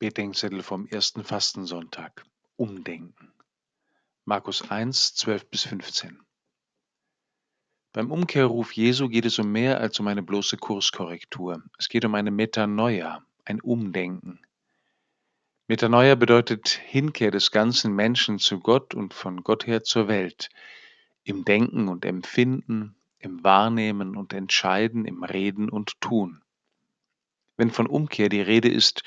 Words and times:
Bedenkzettel 0.00 0.62
vom 0.62 0.86
ersten 0.86 1.24
Fastensonntag. 1.24 2.24
Umdenken. 2.56 3.34
Markus 4.24 4.70
1, 4.70 5.14
12 5.14 5.50
bis 5.50 5.64
15. 5.64 6.18
Beim 7.92 8.10
Umkehrruf 8.10 8.72
Jesu 8.72 9.10
geht 9.10 9.26
es 9.26 9.38
um 9.38 9.52
mehr 9.52 9.78
als 9.78 10.00
um 10.00 10.06
eine 10.06 10.22
bloße 10.22 10.56
Kurskorrektur. 10.56 11.62
Es 11.76 11.90
geht 11.90 12.06
um 12.06 12.14
eine 12.14 12.30
Metanoia, 12.30 13.22
ein 13.44 13.60
Umdenken. 13.60 14.40
Metanoia 15.68 16.14
bedeutet 16.14 16.68
Hinkehr 16.70 17.30
des 17.30 17.50
ganzen 17.50 17.94
Menschen 17.94 18.38
zu 18.38 18.58
Gott 18.58 18.94
und 18.94 19.12
von 19.12 19.44
Gott 19.44 19.66
her 19.66 19.84
zur 19.84 20.08
Welt, 20.08 20.48
im 21.24 21.44
Denken 21.44 21.88
und 21.88 22.06
Empfinden, 22.06 22.96
im 23.18 23.44
Wahrnehmen 23.44 24.16
und 24.16 24.32
Entscheiden, 24.32 25.04
im 25.04 25.24
Reden 25.24 25.68
und 25.68 26.00
Tun. 26.00 26.40
Wenn 27.58 27.70
von 27.70 27.86
Umkehr 27.86 28.30
die 28.30 28.40
Rede 28.40 28.70
ist, 28.70 29.02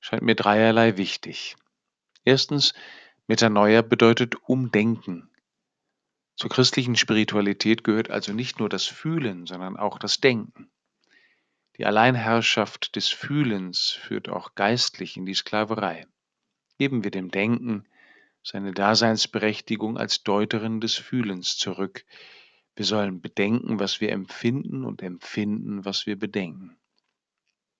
scheint 0.00 0.22
mir 0.22 0.34
dreierlei 0.34 0.96
wichtig. 0.96 1.56
Erstens, 2.24 2.74
Metanoia 3.26 3.82
bedeutet 3.82 4.36
Umdenken. 4.48 5.30
Zur 6.36 6.50
christlichen 6.50 6.96
Spiritualität 6.96 7.84
gehört 7.84 8.10
also 8.10 8.32
nicht 8.32 8.58
nur 8.58 8.68
das 8.68 8.86
Fühlen, 8.86 9.46
sondern 9.46 9.76
auch 9.76 9.98
das 9.98 10.20
Denken. 10.20 10.70
Die 11.76 11.86
Alleinherrschaft 11.86 12.96
des 12.96 13.08
Fühlens 13.08 13.90
führt 13.90 14.28
auch 14.28 14.54
geistlich 14.54 15.16
in 15.16 15.26
die 15.26 15.34
Sklaverei. 15.34 16.06
Geben 16.78 17.04
wir 17.04 17.10
dem 17.10 17.30
Denken 17.30 17.86
seine 18.42 18.72
Daseinsberechtigung 18.72 19.98
als 19.98 20.22
Deuterin 20.22 20.80
des 20.80 20.94
Fühlens 20.94 21.56
zurück. 21.56 22.04
Wir 22.76 22.84
sollen 22.84 23.20
bedenken, 23.20 23.78
was 23.78 24.00
wir 24.00 24.10
empfinden 24.12 24.84
und 24.84 25.02
empfinden, 25.02 25.84
was 25.84 26.06
wir 26.06 26.18
bedenken. 26.18 26.78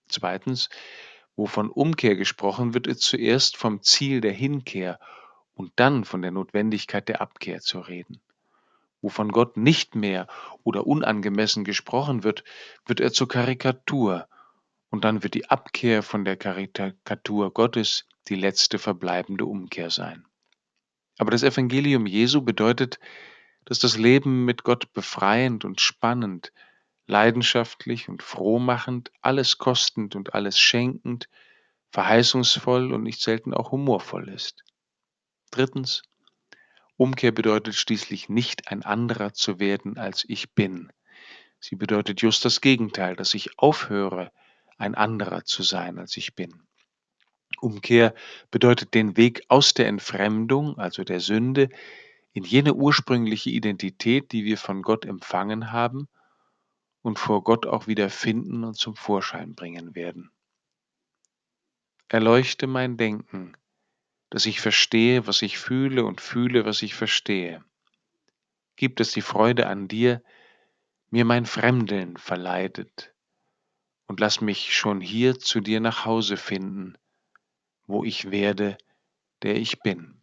Zweitens, 0.09 0.69
wo 1.39 1.47
von 1.47 1.71
Umkehr 1.71 2.17
gesprochen 2.17 2.75
wird, 2.75 2.89
ist 2.89 3.03
zuerst 3.03 3.57
vom 3.57 3.81
Ziel 3.81 4.21
der 4.21 4.33
Hinkehr 4.33 4.99
und 5.55 5.71
dann 5.77 6.05
von 6.05 6.21
der 6.21 6.33
Notwendigkeit 6.33 7.09
der 7.09 7.21
Abkehr 7.21 7.61
zu 7.61 7.79
reden. 7.79 8.21
Wo 9.01 9.09
von 9.09 9.31
Gott 9.31 9.57
nicht 9.57 9.95
mehr 9.95 10.27
oder 10.65 10.89
unangemessen 10.89 11.63
gesprochen 11.63 12.25
wird, 12.25 12.43
wird 12.87 12.99
er 12.99 13.13
zur 13.13 13.29
Karikatur 13.29 14.27
und 14.91 15.05
dann 15.05 15.23
wird 15.23 15.35
die 15.35 15.49
Abkehr 15.49 16.03
von 16.03 16.25
der 16.25 16.37
Karikatur 16.37 17.53
Gottes 17.53 18.09
die 18.29 18.35
letzte 18.35 18.81
verbleibende 18.81 19.47
Umkehr 19.47 19.91
sein. 19.91 20.27
Aber 21.19 21.31
das 21.31 21.45
Evangelium 21.45 22.07
Jesu 22.07 22.43
bedeutet, 22.43 22.99
dass 23.65 23.79
das 23.79 23.97
Leben 23.97 24.45
mit 24.45 24.65
Gott 24.65 24.93
befreiend 24.93 25.65
und 25.65 25.81
spannend, 25.81 26.53
leidenschaftlich 27.09 28.09
und 28.09 28.23
frohmachend, 28.23 29.11
alles 29.23 29.59
kostend 29.59 30.15
und 30.15 30.35
alles 30.35 30.59
schenkend, 30.59 31.29
verheißungsvoll 31.91 32.93
und 32.93 33.03
nicht 33.03 33.21
selten 33.21 33.55
auch 33.55 33.73
humorvoll 33.73 34.29
ist. 34.29 34.63
Drittens, 35.51 36.03
Umkehr 36.97 37.33
bedeutet 37.33 37.75
schließlich 37.75 38.29
nicht 38.29 38.69
ein 38.71 38.83
anderer 38.83 39.33
zu 39.33 39.59
werden, 39.59 39.97
als 39.97 40.25
ich 40.29 40.53
bin. 40.53 40.93
Sie 41.61 41.77
bedeutet 41.77 42.21
just 42.21 42.45
das 42.45 42.61
Gegenteil, 42.61 43.17
dass 43.17 43.35
ich 43.35 43.59
aufhöre, 43.59 44.31
ein 44.77 44.95
anderer 44.95 45.45
zu 45.45 45.63
sein, 45.63 45.99
als 45.99 46.17
ich 46.17 46.35
bin. 46.35 46.63
Umkehr 47.61 48.15
bedeutet 48.51 48.95
den 48.95 49.17
Weg 49.17 49.43
aus 49.49 49.75
der 49.75 49.89
Entfremdung, 49.89 50.79
also 50.79 51.05
der 51.05 51.21
Sünde, 51.21 51.71
in 52.33 52.45
jene 52.45 52.75
ursprüngliche 52.75 53.51
Identität, 53.51 54.31
die 54.33 54.45
wir 54.45 54.59
von 54.59 54.83
Gott 54.83 55.07
empfangen 55.07 55.73
haben 55.73 56.09
und 57.03 57.19
vor 57.19 57.45
Gott 57.45 57.67
auch 57.67 57.87
wieder 57.87 58.11
finden 58.11 58.65
und 58.65 58.75
zum 58.75 58.97
Vorschein 58.97 59.55
bringen 59.55 59.95
werden. 59.95 60.31
Erleuchte 62.09 62.67
mein 62.67 62.97
Denken, 62.97 63.57
dass 64.31 64.47
ich 64.47 64.61
verstehe, 64.61 65.27
was 65.27 65.43
ich 65.43 65.59
fühle 65.59 66.05
und 66.05 66.21
fühle, 66.21 66.65
was 66.65 66.83
ich 66.83 66.95
verstehe. 66.95 67.65
Gib 68.77 69.01
es 69.01 69.13
die 69.13 69.23
Freude 69.23 69.67
an 69.67 69.89
dir, 69.89 70.23
mir 71.11 71.25
mein 71.25 71.47
Fremdeln 71.47 72.17
verleidet, 72.17 73.15
und 74.07 74.21
lass 74.21 74.41
mich 74.41 74.75
schon 74.75 75.01
hier 75.01 75.39
zu 75.39 75.61
dir 75.61 75.81
nach 75.81 76.05
Hause 76.05 76.37
finden, 76.37 76.97
wo 77.87 78.05
ich 78.05 78.31
werde, 78.31 78.79
der 79.43 79.57
ich 79.57 79.81
bin. 79.81 80.18